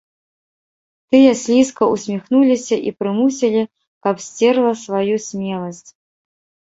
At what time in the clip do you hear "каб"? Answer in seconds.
4.07-4.15